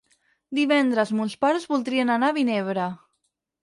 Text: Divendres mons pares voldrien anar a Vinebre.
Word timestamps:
Divendres 0.59 1.13
mons 1.21 1.37
pares 1.47 1.71
voldrien 1.75 2.17
anar 2.19 2.35
a 2.35 2.39
Vinebre. 2.43 2.93